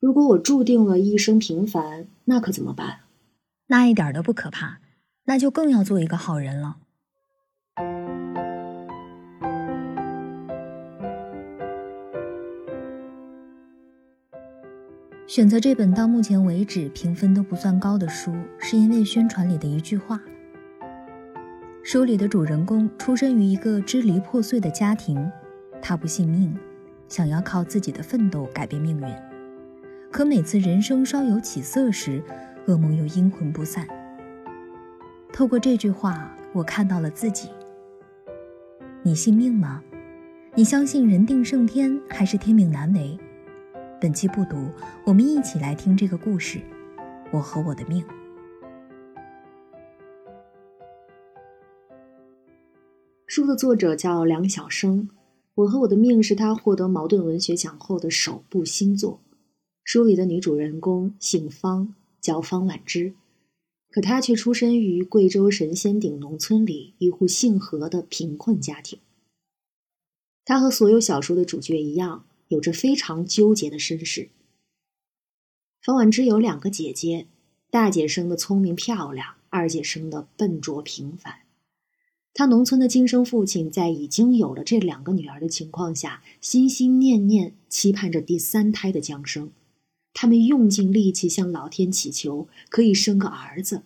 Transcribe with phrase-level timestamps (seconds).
[0.00, 3.00] 如果我注定了一生平凡，那可怎么办？
[3.66, 4.78] 那一点都不可怕，
[5.24, 6.76] 那就更要做一个好人了。
[15.26, 20.20] 选择这本到目前为止评分都不算高的书，是因为宣传里的一句话。
[21.82, 25.30] 书里的主人公出生于一个支离破碎的家庭，
[25.82, 26.56] 他不信命，
[27.08, 29.27] 想要靠自己的奋斗改变命运。
[30.18, 32.20] 可每次人生稍有起色时，
[32.66, 33.86] 噩梦又阴魂不散。
[35.32, 37.48] 透过这句话，我看到了自己。
[39.04, 39.80] 你信命吗？
[40.56, 43.16] 你相信人定胜天，还是天命难违？
[44.00, 44.56] 本期不读，
[45.04, 46.60] 我们一起来听这个故事。
[47.30, 48.04] 我和我的命。
[53.28, 55.02] 书的作者叫梁晓声，
[55.54, 59.20] 《我和我的命》是他获得茅盾文学奖后的首部新作。
[59.90, 63.14] 书里的女主人公姓方，叫方婉之，
[63.88, 68.98] 可她却出身于贵州神仙顶农村里一户姓何的贫困家庭。
[70.44, 74.28] 她和所有小说的主角一样，有着非常纠结的身世。
[75.80, 77.26] 方婉之有两个姐姐，
[77.70, 81.36] 大姐生的聪明漂亮，二姐生的笨拙平凡。
[82.34, 89.50] 她农村的亲生父亲在已经有了这两个女儿的情况下，心心念念期盼着第三胎的降生。
[90.12, 93.82] 他们用尽力气向老天祈求，可以生个儿子。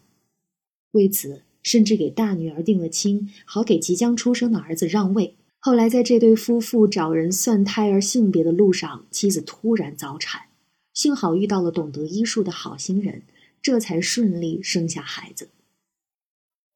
[0.92, 5.34] 为此，甚至给大女儿定了亲，好给即将出生的儿子让位。
[5.59, 10.47] 后来，在这对夫妇找人算胎儿性别的路上，妻子突然早产，
[10.92, 13.23] 幸好遇到了懂得医术的好心人，
[13.62, 15.48] 这才顺利生下孩子。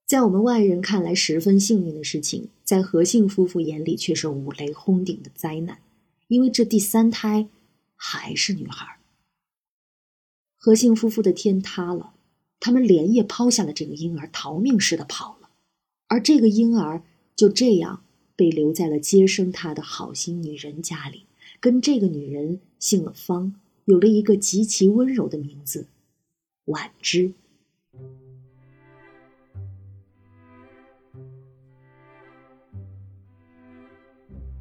[0.06, 5.78] 在我们外人看来十分幸运的事情，在何姓夫妇眼里却是五雷轰顶的灾难，
[6.28, 7.48] 因为这第三胎
[7.96, 8.95] 还是女孩。
[10.66, 12.12] 何姓夫妇的天塌了，
[12.58, 15.50] 他们连夜抛下了这个婴儿，逃命似的跑了，
[16.08, 17.04] 而这个婴儿
[17.36, 18.02] 就这样
[18.34, 21.26] 被留在了接生他的好心女人家里，
[21.60, 23.54] 跟这个女人姓了方，
[23.84, 25.86] 有了一个极其温柔的名字——
[26.66, 27.32] 婉之。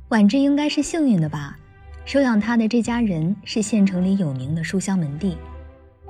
[0.09, 1.57] 婉之应该是幸运的吧，
[2.05, 5.35] 收养她的这家人是县城里有名的书香门第。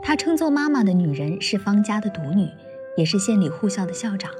[0.08, 2.48] 她称作妈妈的女人是方家的独女，
[2.96, 4.32] 也是县里护校的校长。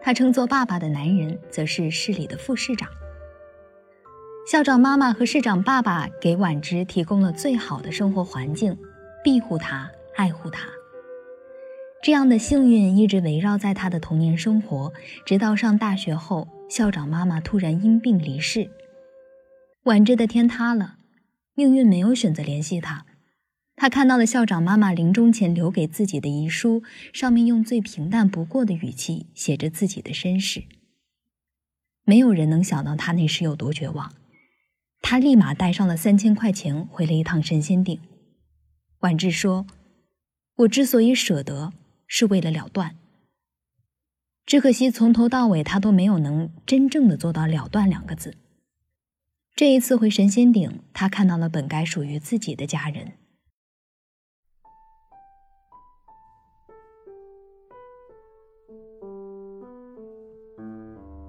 [0.00, 2.88] 她称作爸爸的男人则是市里的副市长。
[4.44, 8.76] 校长妈妈和市长爸爸给婉之提供了最好的生活环境，
[9.22, 10.66] 庇护她，爱护她。
[12.02, 14.92] 这样的幸运一直围绕在她的童年生活，
[15.24, 18.68] 直到上大学后，校长妈妈突然因病离世，
[19.84, 20.96] 婉之的天塌了，
[21.54, 23.05] 命运没有选择联系她。
[23.76, 26.82] 他看到了校长妈妈临终前留给自己的遗书，
[27.12, 30.64] 上面用最平淡不过的语气写着自己的身世。
[32.04, 34.14] 没有人能想到他那时有多绝望。
[35.02, 38.00] 他立马带上了三千块钱回了一趟神仙顶。
[39.00, 39.66] 婉之说
[40.56, 41.74] ：“我之所以舍得，
[42.06, 42.96] 是为了了断。
[44.46, 48.36] 只可惜从头到尾他都没有能真正的做到了断两个字。
[49.54, 53.12] 这一次回神仙顶，他看到了本该属于自己的家人。”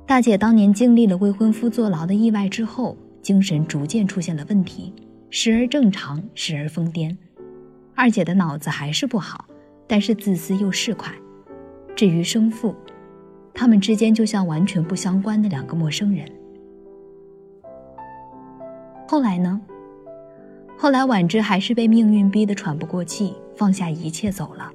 [0.07, 4.93] 大姐当年经历了未婚夫坐牢的意外之后，精神逐渐出现了问题，
[5.29, 7.13] 时而正常，时而疯癫。
[7.93, 9.43] 二姐的脑子还是不好，
[9.85, 11.11] 但是自私又市侩。
[11.93, 12.73] 至于生父，
[13.53, 16.25] 他们之间就像完全不相关的两个陌生人。
[19.09, 19.59] 后来呢？
[20.77, 24.71] 后来婉之还是被命运逼得喘不过气，放下一切走了。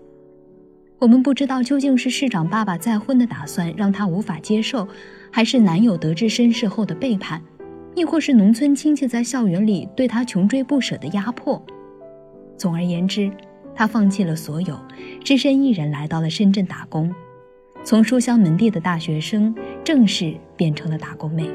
[1.03, 4.87] 我们不知道究竟是市长爸爸再婚的打算让她无法接受。
[5.33, 7.43] 还是男友得知身世后的背叛，
[7.97, 11.61] 亦或是农村亲戚在校园里对她穷追不舍的压迫。
[12.57, 13.29] 总而言之，
[13.75, 14.79] 她放弃了所有，
[15.25, 17.13] 只身一人来到了深圳打工，
[17.83, 19.53] 从书香门第的大学生
[19.83, 21.51] 正式变成了打工妹。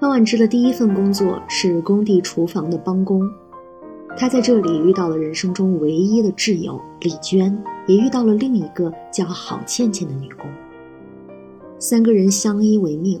[0.00, 3.20] 方婉之的第一份工作是工地厨房的帮工。
[4.16, 7.56] 他在这里遇到了人生中唯一的挚友李娟，
[7.86, 10.46] 也遇到了另一个叫郝倩倩的女工。
[11.80, 13.20] 三个人相依为命，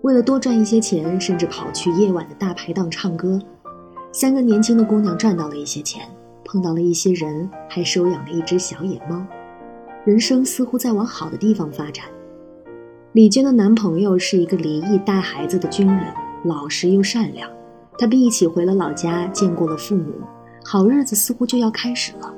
[0.00, 3.38] 为了多赚一些钱，甚至跑去夜晚的大排档唱歌。
[4.12, 6.08] 三个年轻的姑娘赚到了一些钱，
[6.42, 9.22] 碰到了一些人，还收养了一只小野猫，
[10.04, 12.06] 人生似乎在往好的地方发展。
[13.12, 16.00] 李娟的男朋友是一个离异带孩子的军人，
[16.44, 17.50] 老实又善良。
[17.96, 20.12] 他们一起回了老家，见过了父母，
[20.64, 22.34] 好日子似乎就要开始了。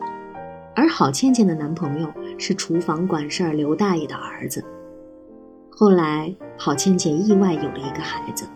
[0.74, 4.62] 而郝倩倩的男朋友是厨房管事儿刘大爷的儿子。
[5.70, 8.46] 后来，郝倩倩意外有了一个孩子，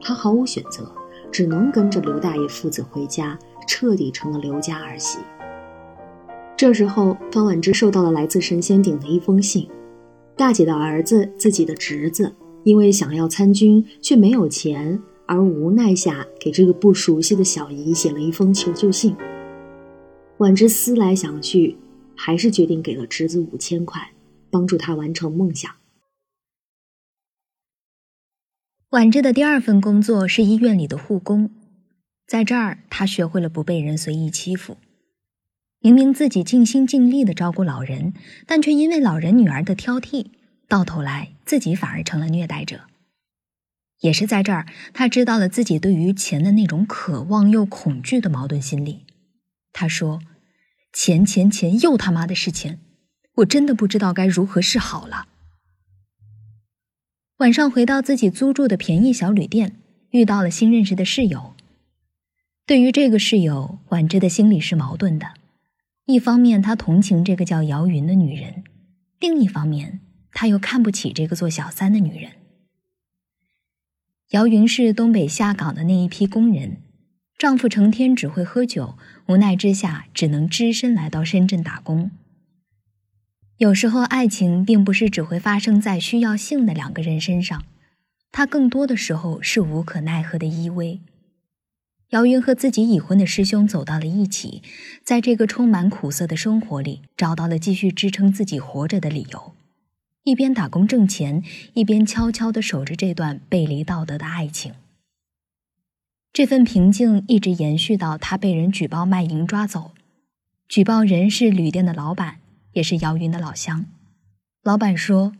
[0.00, 0.90] 她毫无选择，
[1.32, 3.36] 只能跟着刘大爷父子回家，
[3.66, 5.18] 彻底成了刘家儿媳。
[6.56, 9.68] 这时候，方婉芝收到了来自神仙顶的一封信，
[10.36, 15.02] 大姐的儿子，自己的侄子，因为想要参军却没有钱。
[15.30, 19.16] 而无奈下，给这个不熟悉的小姨写了一封求救信。
[20.38, 21.76] 婉之思来想去，
[22.16, 24.10] 还是决定给了侄子五千块，
[24.50, 25.70] 帮助他完成梦想。
[28.88, 31.48] 婉之的第二份工作是医院里的护工，
[32.26, 34.78] 在这儿，她学会了不被人随意欺负。
[35.78, 38.14] 明明自己尽心尽力的照顾老人，
[38.48, 40.26] 但却因为老人女儿的挑剔，
[40.66, 42.80] 到头来自己反而成了虐待者。
[44.00, 49.06] 也是在这儿，他知道了自己对于钱的那种渴望又恐惧的矛盾心理。
[49.72, 50.20] 他说
[50.92, 52.80] ：“钱钱钱，又他妈的是钱，
[53.36, 55.28] 我真的不知道该如何是好了。”
[57.38, 59.76] 晚上回到自己租住的便宜小旅店，
[60.10, 61.54] 遇到了新认识的室友。
[62.66, 65.34] 对于这个室友，婉芝的心里是矛盾的。
[66.06, 68.62] 一方面，他同情这个叫姚云的女人；
[69.18, 70.00] 另一方面，
[70.32, 72.32] 他又看不起这个做小三的女人。
[74.30, 76.76] 姚云是东北下岗的那一批工人，
[77.36, 78.96] 丈夫成天只会喝酒，
[79.26, 82.12] 无奈之下只能只身来到深圳打工。
[83.56, 87.64] 有时候，爱情并不是只会发生在需要性的两个人身上，
[88.30, 91.00] 它更多的时候是无可奈何的依偎。
[92.10, 94.62] 姚云和自己已婚的师兄走到了一起，
[95.02, 99.56] 在这个充满苦涩的生活里，找到了继续支撑自己活着的理由。
[100.22, 104.74] 一边打工挣钱，一边悄悄地守着这段背离道德的爱情。
[106.30, 109.92] 这份平静一直延续到他被人举报卖淫抓走。
[110.68, 112.38] 举报人是旅店的老板，
[112.74, 113.86] 也是姚云的老乡。
[114.62, 115.32] 老板说：“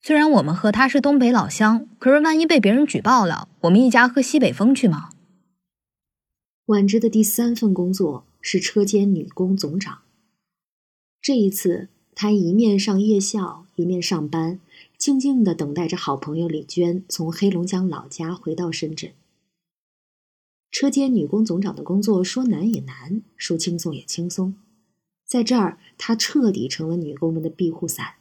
[0.00, 5.10] 虽然我们和他是东北老乡，可是万一被别人举报了，我们一家喝西北风去吗？”
[6.66, 10.02] 婉芝的第三份工作是车间女工总长。
[11.20, 11.88] 这一次。
[12.18, 14.58] 他一面上夜校，一面上班，
[14.96, 19.12] 静静的等待着好朋友李娟从黑龙江老家回到深圳。
[20.70, 24.54] 车间女工总长的工作说难也难，说轻松也轻松，
[25.26, 28.14] 在这儿，她彻底成了女工们的庇护伞。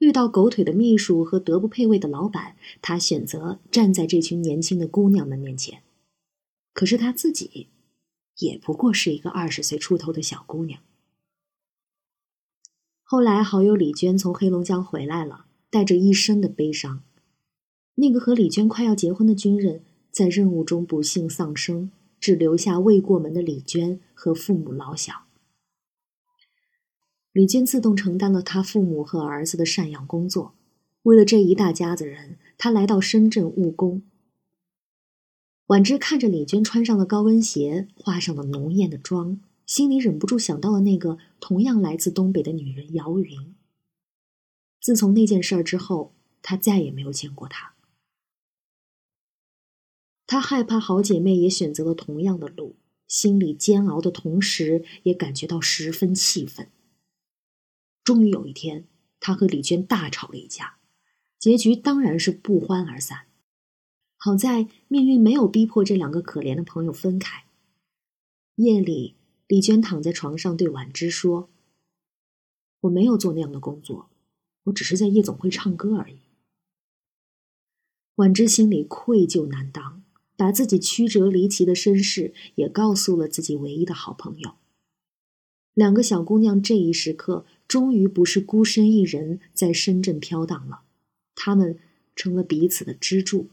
[0.00, 5.82] 遇到狗腿的秘书和德不配位的老板，她选择站在这群年轻的姑娘们面前。
[6.74, 7.68] 可是她自己，
[8.36, 10.82] 也不过是一个二十岁出头的小姑娘。
[13.12, 17.02] 后来，好友李娟从黑龙江回来了，带着一身的悲伤。
[17.96, 21.90] 那个和李娟快要结婚的军人，在任务中不幸丧生，
[22.20, 25.24] 只留下未过门的李娟和父母老小。
[27.32, 30.54] 李娟自动承担了他父母和儿子的赡养工作。
[31.02, 34.02] 为了这一大家子人，他来到深圳务工。
[35.66, 39.40] 婉芝看着李娟穿上了高跟鞋，化上了浓艳的妆。
[39.70, 43.54] 心里忍不住想到了那个同样来自东北的女人姚云。
[44.80, 46.12] 自从那件事儿之后，
[46.42, 47.76] 他再也没有见过她。
[50.26, 52.74] 他害怕好姐妹也选择了同样的路，
[53.06, 56.68] 心里煎熬的同时，也感觉到十分气愤。
[58.02, 58.88] 终于有一天，
[59.20, 60.78] 他和李娟大吵了一架，
[61.38, 63.28] 结局当然是不欢而散。
[64.16, 67.44] 好在命运没有逼迫这两个可怜的朋友分开。
[68.56, 69.14] 夜里。
[69.50, 71.48] 李娟躺在床上对婉芝说
[72.82, 74.08] ：“我没有做那样的工作，
[74.62, 76.18] 我只是在夜总会唱歌而已。”
[78.14, 80.04] 婉芝心里愧疚难当，
[80.36, 84.52] 把自己曲折离奇的身世也告诉了自己唯一的好朋友。
[85.74, 90.82] 两个小姑娘这一时刻终于不是孤身一人在深圳飘荡了，
[91.34, 91.80] 她们
[92.14, 93.48] 成了彼此的支柱。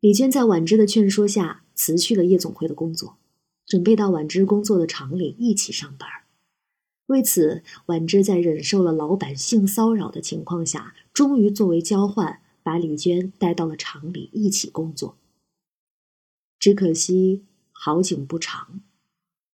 [0.00, 3.16] 李娟在婉芝的劝说下辞去了夜总会的工作。
[3.66, 6.08] 准备到婉芝工作的厂里一起上班。
[7.06, 15.16] 为此，婉芝在忍受了老板性骚扰的情况下，终于作为交换，把李娟带到了厂里一起工作。
[16.58, 18.80] 只可惜好景不长，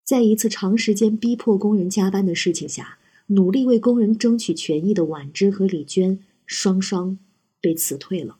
[0.04, 7.16] 在一次长时间逼迫工人加班的事情下，努力为工人争取权益的婉芝和李娟双双
[7.60, 8.38] 被辞退了。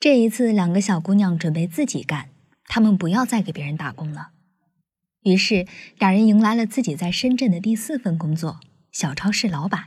[0.00, 2.31] 这一次，两个小姑娘准备自己干。
[2.74, 4.28] 他们不要再给别人打工了，
[5.24, 5.66] 于是
[5.98, 8.60] 两人迎来了自己在深圳的第四份工作——
[8.90, 9.84] 小超市老板。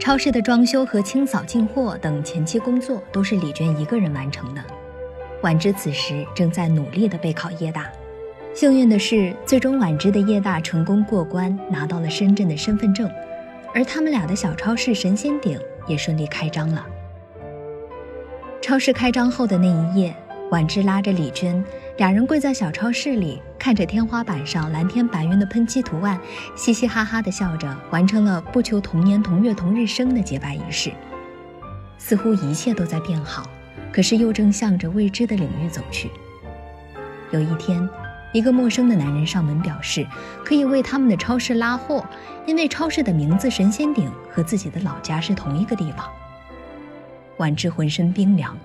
[0.00, 4.64] 超市的装修和清扫进货等前期工作都是李娟一个人完成的。
[5.40, 7.88] 婉之此时正在努力地备考夜大。
[8.52, 13.08] 幸运的是，最终婉之的夜大成功过关，拿到了深圳的身份证，
[13.72, 16.84] 而他们俩的小超市神仙顶也顺利开张了。
[18.60, 20.12] 超市开张后的那一夜，
[20.50, 21.62] 婉芝拉着李娟，
[21.96, 26.20] 俩人跪在小超市里，看着天花板上蓝天白云的喷漆图案，
[26.54, 30.92] 嘻嘻哈哈地笑着，完成了不求同年同月同日生的结拜仪式。
[31.98, 33.50] 似乎一切都在变好，
[33.92, 36.08] 可是又正向着未知的领域走去。
[37.32, 37.88] 有一天，
[38.32, 40.06] 一个陌生的男人上门表示，
[40.44, 42.06] 可以为他们的超市拉货，
[42.46, 46.08] 因为超市的名字“神仙顶”和自己的老家是同一个地方。
[47.38, 48.56] 婉芝浑身冰凉，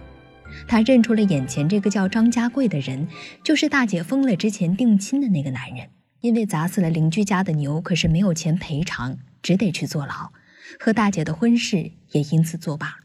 [0.68, 3.08] 他认出了眼前这个叫张家贵的人，
[3.44, 5.90] 就是大姐疯了之前定亲的那个男人。
[6.22, 10.32] 因为砸死了邻居家的牛，可是没有钱赔偿，只得去坐牢，
[10.80, 12.98] 和大姐的婚事也因此作罢。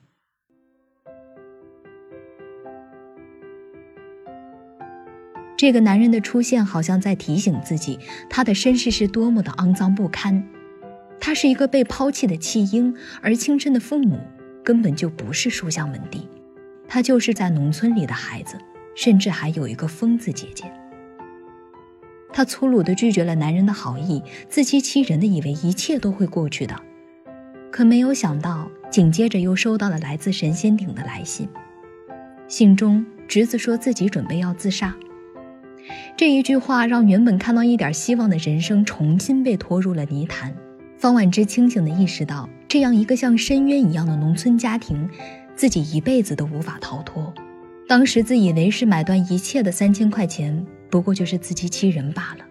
[5.56, 7.98] 这个男人的出现，好像在提醒自己，
[8.28, 10.46] 他的身世是多么的肮脏不堪。
[11.18, 14.20] 他是一个被抛弃的弃婴，而亲生的父母。
[14.62, 16.28] 根本就不是书香门第，
[16.88, 18.56] 他就是在农村里的孩子，
[18.94, 20.64] 甚至还有一个疯子姐姐。
[22.32, 26.74] 他粗鲁地拒绝了男人的好意，自欺欺人的以为一切都会过去的，
[27.70, 31.48] 可没有想到，紧接着又收到了来自神仙顶的来信。
[32.48, 34.94] 信中，侄子说自己准备要自杀。
[36.16, 40.54] 这一句话让原本看到一点希望的人生重新被拖入了泥潭。
[40.98, 42.48] 方婉之清醒地意识到。
[42.68, 45.08] 这样一个像深渊一样的农村家庭，
[45.56, 47.32] 自己一辈子都无法逃脱。
[47.88, 52.44] 当时自以为是买断一切的三千块钱，不过就是自欺欺人罢了。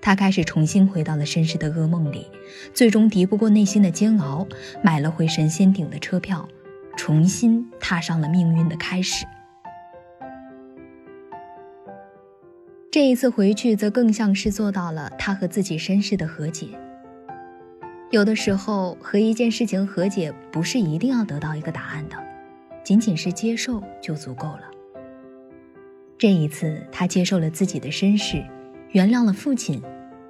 [0.00, 2.26] 他开始重新回到了绅士的噩梦里，
[2.72, 4.46] 最终敌不过内心的煎熬，
[4.82, 6.48] 买了回神仙顶的车票，
[6.96, 9.26] 重新踏上了命运的开始。
[12.92, 16.68] 这一次回去，则更像是做到了他和自己身世的和解。
[18.12, 22.16] 有的时候和一件事情和解，不是一定要得到一个答案的，
[22.86, 24.70] 仅仅是接受就足够了。
[26.16, 28.36] 这一次，他接受了自己的身世，
[28.92, 29.82] 原谅了父亲，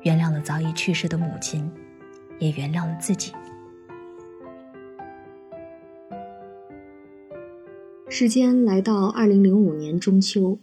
[0.05, 1.71] 原谅了早已去世的母亲，
[2.39, 3.31] 也原谅了自己。
[8.09, 10.59] 时间来到二零零五年中秋，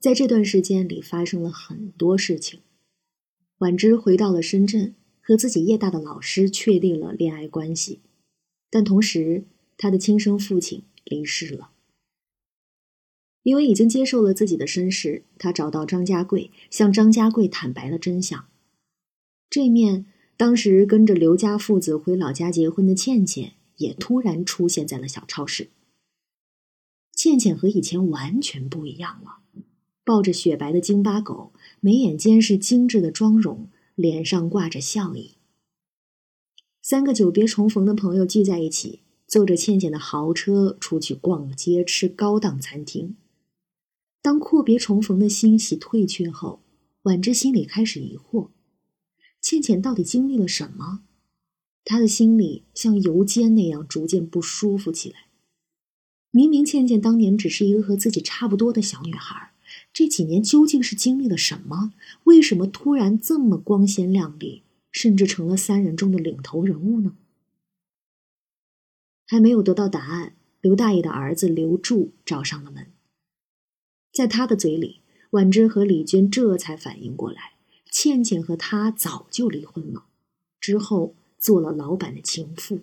[0.00, 2.60] 在这段时间里发生了很多事情。
[3.58, 4.94] 婉之回到了深圳。
[5.20, 8.00] 和自己夜大的老师确定了恋爱关系，
[8.70, 9.42] 但同时
[9.76, 11.70] 他的亲生父亲离世了。
[13.42, 18.46] 因为已经接受了自己的身世，他找到张家贵，向张家贵坦白了真相。
[19.48, 20.06] 这面，
[20.36, 25.68] 当时跟着刘家父子回老家结婚的倩倩也突然出现在了小超市。
[27.14, 29.38] 倩倩和以前完全不一样了，
[30.04, 33.68] 抱着雪白的京巴狗，眉眼间是精致的妆容。
[33.96, 35.36] 脸上挂着笑意。
[36.82, 43.16] 三个久别重逢的朋友聚在一起，坐着倩倩的豪车出去逛街、吃高档餐厅。
[44.22, 46.60] 当阔别重逢的欣喜退却后，
[47.02, 48.48] 婉之心里开始疑惑：
[49.40, 51.02] 倩倩到底经历了什么？
[51.84, 55.26] 她的心里像油煎那样逐渐不舒服起来。
[56.30, 59.52] 明明倩倩当年只是一个和自己差不多的小女孩。
[59.92, 61.92] 这几年究竟是经历了什么？
[62.24, 67.16] 为什么突然这么光鲜亮丽，甚至成了三人中的领头人物呢？
[69.26, 72.86] 还没有得到答案，刘大爷的儿子刘柱找上了门。
[74.12, 77.54] 在他的嘴里，婉芝和李娟这才反应过来，
[77.90, 80.04] 倩倩和他早就离婚了，
[80.60, 82.80] 之后做了老板的情妇。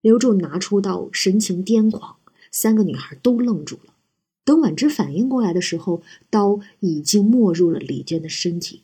[0.00, 2.16] 刘柱拿出刀，神情癫狂，
[2.50, 3.94] 三个女孩都愣住了。
[4.42, 8.82] 等婉之反应过来的时候，刀已经没入了李娟的身体。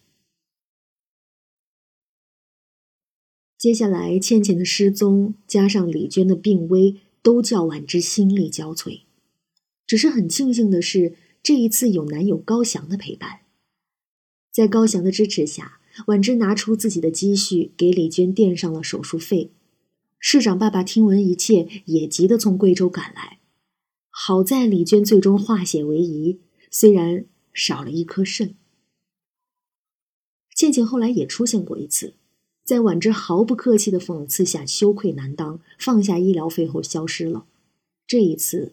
[3.66, 9.00] 接下来，倩倩的失踪加上李娟的病危，都叫婉之心力交瘁。
[9.88, 13.40] 只是很庆幸的是，这一次有男友高翔的陪伴。
[14.52, 19.50] 在高翔的支持下，婉之拿出自己的积蓄给李娟垫上了手术费。
[20.20, 23.40] 市长爸爸听闻一切，也急得从贵州赶来。
[24.10, 26.38] 好在李娟最终化险为夷，
[26.70, 28.54] 虽然少了一颗肾。
[30.54, 32.14] 倩倩后来也出现过一次，
[32.66, 37.46] 在婉之毫不客气的讽刺下，羞愧难当，放下医疗费后消失了。
[38.08, 38.72] 这一次，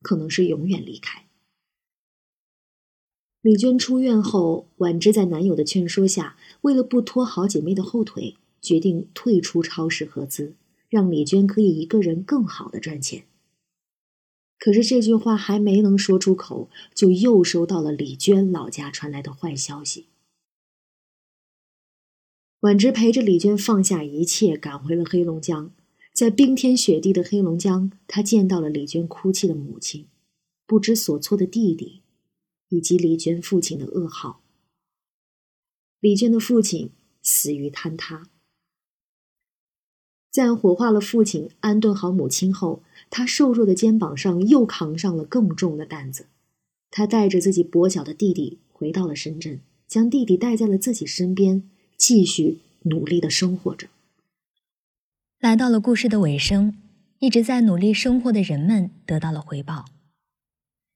[0.00, 1.26] 可能是永远离开。
[3.42, 10.54] 李娟出院后，婉之在男友的劝说下，为了不拖好姐妹的后腿，决定退出超市合资，
[10.88, 13.24] 让李娟可以一个人更好的赚钱。
[14.58, 20.06] 可是这句话还没能说出口，就又收到了李娟老家传来的坏消息。
[22.66, 25.70] 婉芝陪着李娟放下一切，赶回了黑龙江。
[26.12, 30.08] 在冰天雪地的黑龙江，她见到了李娟哭泣的母亲，
[30.66, 32.02] 不知所措的弟弟，
[32.68, 34.40] 以及李娟父亲的噩耗。
[36.00, 36.90] 李娟的父亲
[37.22, 38.28] 死于坍塌。
[40.32, 46.26] 在火化了父亲、安顿好母亲后，他瘦弱的肩膀上又扛上了更重的担子。
[46.90, 53.88] 他带着自己跛脚的弟弟回到了深圳，将弟弟带在了自己身边，继续努力的生活着。
[55.38, 56.76] 来到了故事的尾声，
[57.18, 59.84] 一直在努力生活的人们得到了回报。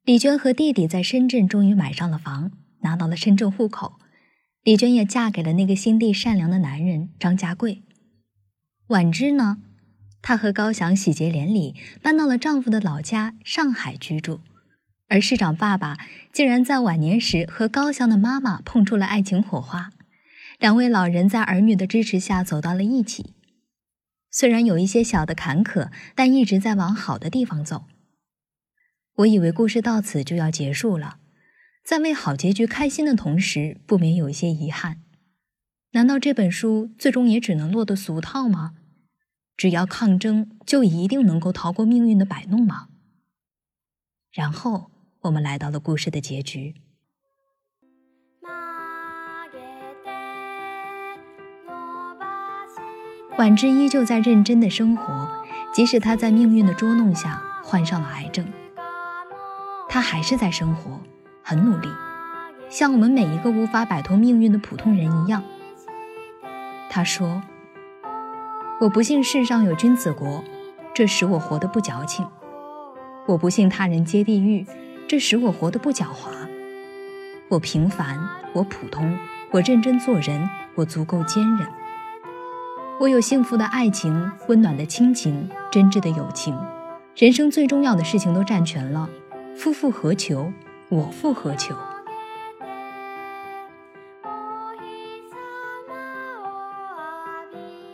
[0.05, 3.95] 李娟和弟弟在深圳终于买上了房，拿到了深圳户口。
[4.63, 7.83] 李娟也嫁给了那个心地善良的男人张家贵。
[8.89, 9.59] 婉芝呢，
[10.21, 14.41] 她和高翔喜结连理，搬到了丈夫的老家上海居住。
[15.09, 15.99] 而市长爸爸
[16.33, 19.91] 竟然在晚年时和高翔的妈妈碰出了爱情火花，
[20.61, 23.35] 两位老人在儿女的支持下走到了一起。
[24.31, 27.87] 虽然有一些小的坎坷，但一直在往好的地方走。
[29.17, 31.19] 我以为故事到此就要结束了，
[31.83, 35.03] 在为好结局开心的同时，不免有一些遗憾。
[35.93, 38.75] 难道这本书最终也只能落得俗套吗？
[39.57, 42.89] 只要抗争，就一定能够逃过命运的摆弄吗？
[44.31, 44.91] 然后
[45.23, 46.75] 我们来到了故事的结局。
[53.39, 55.29] 婉芝依旧在认真的生活，
[55.73, 58.45] 即使她在命运的捉弄下患上了癌症，
[59.89, 61.01] 她还是在生活，
[61.43, 61.89] 很努力，
[62.69, 65.43] 像我们每一个无法摆脱命运的普通人一样。
[66.91, 67.41] 她说
[68.81, 70.45] ：“我不信世上有君子国，
[70.93, 72.27] 这使我活得不矫情；
[73.27, 74.67] 我不信他人皆地狱，
[75.09, 76.31] 这使我活得不狡猾。
[77.49, 78.19] 我平凡，
[78.53, 79.17] 我普通，
[79.53, 81.67] 我认真做人，我足够坚韧。”
[83.01, 86.55] 我有幸福的爱情，温暖的亲情，真挚的友情，
[87.17, 89.09] 人生最重要的事情都占全了。
[89.57, 90.53] 夫复何求？
[90.91, 91.75] 我复何求？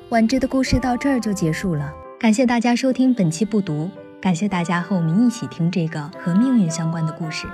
[0.08, 1.92] 婉芝的故事到这儿就结束了。
[2.18, 3.88] 感谢大家收听本期不读，
[4.20, 7.46] 感谢大家和我们一起听这个和命运相关的故事。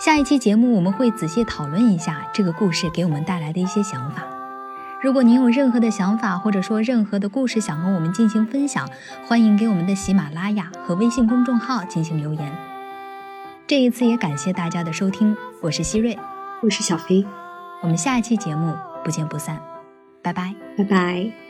[0.00, 4.27] 下一期节目我们会仔细讨论一下这个故事给我们带来的一些想法。
[5.00, 8.88] 如果您有任何的想法，或者说任何的故事想和我们进行分享，
[9.26, 12.52] 欢迎给我们的喜马拉雅和微信公众号进行留言。
[13.66, 16.18] 这一次也感谢大家的收听，我是希瑞，
[16.62, 17.24] 我是小飞，
[17.80, 19.60] 我们下一期节目不见不散，
[20.20, 21.47] 拜拜，拜拜。